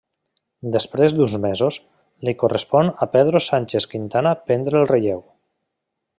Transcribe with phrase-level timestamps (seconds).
[0.75, 1.77] Després d'uns mesos,
[2.29, 5.25] li correspon a Pedro Sánchez Quintana prendre el relleu.